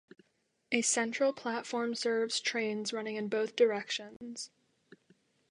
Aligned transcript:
A 0.71 0.81
central 0.81 1.31
platform 1.31 1.93
serves 1.93 2.39
trains 2.39 2.91
running 2.91 3.17
in 3.17 3.27
both 3.29 3.55
directions. 3.55 4.49